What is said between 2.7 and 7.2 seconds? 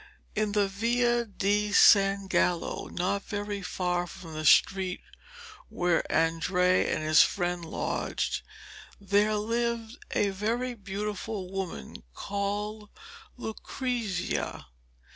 not very far from the street where Andrea and